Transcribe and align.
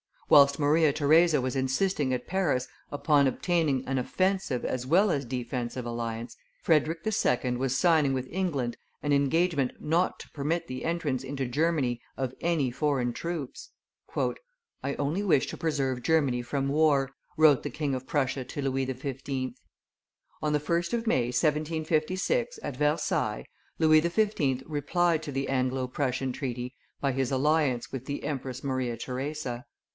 Whilst 0.29 0.57
Maria 0.57 0.93
Theresa 0.93 1.41
was 1.41 1.57
insisting 1.57 2.11
at 2.13 2.25
Paris 2.25 2.65
upon 2.89 3.27
obtaining 3.27 3.85
an 3.85 3.97
offensive 3.99 4.63
as 4.65 4.87
well 4.87 5.11
as 5.11 5.25
defensive 5.25 5.85
alliance, 5.85 6.37
Frederick 6.57 6.99
II. 7.05 7.57
was 7.57 7.77
signing 7.77 8.13
with 8.13 8.31
England 8.31 8.77
an 9.03 9.11
engagement 9.13 9.73
not 9.79 10.19
to 10.21 10.29
permit 10.31 10.65
the 10.65 10.85
entrance 10.85 11.23
into 11.23 11.45
Germany 11.45 12.01
of 12.17 12.33
any 12.41 12.71
foreign 12.71 13.13
troops. 13.13 13.71
"I 14.15 14.95
only 14.97 15.21
wish 15.21 15.45
to 15.47 15.57
preserve 15.57 16.01
Germany 16.01 16.41
from 16.41 16.69
war," 16.69 17.11
wrote 17.37 17.61
the 17.61 17.69
King 17.69 17.93
of 17.93 18.07
Prussia 18.07 18.43
to 18.45 18.61
Louis 18.61 18.85
XV. 18.87 19.53
On 20.41 20.53
the 20.53 20.61
1st 20.61 20.93
of 20.93 21.05
May, 21.05 21.25
1756, 21.27 22.57
at 22.63 22.77
Versailles, 22.77 23.45
Louis 23.77 24.01
XV. 24.01 24.63
replied 24.65 25.21
to 25.23 25.31
the 25.31 25.49
Anglo 25.49 25.87
Prussian 25.87 26.31
treaty 26.31 26.73
by 27.01 27.11
his 27.11 27.31
alliance 27.31 27.91
with 27.91 28.05
the 28.05 28.23
Empress 28.23 28.63
Maria 28.63 28.95
Theresa. 28.97 29.65